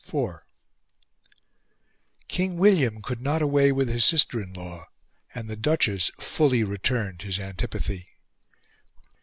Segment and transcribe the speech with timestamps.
[0.07, 0.39] IV
[2.27, 4.87] King William could not away with his sister in law,
[5.35, 8.09] and the Duchess fully returned his antipathy.